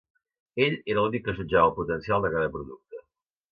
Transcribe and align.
Ell 0.67 0.77
era 0.93 1.03
l'únic 1.07 1.25
que 1.27 1.37
jutjava 1.41 1.69
el 1.71 1.75
potencial 1.81 2.27
de 2.27 2.35
cada 2.39 2.51
producte. 2.59 3.07